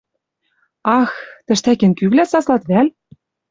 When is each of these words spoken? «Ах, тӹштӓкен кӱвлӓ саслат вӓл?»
«Ах, 0.99 1.11
тӹштӓкен 1.45 1.91
кӱвлӓ 1.99 2.25
саслат 2.31 2.63
вӓл?» 2.69 2.87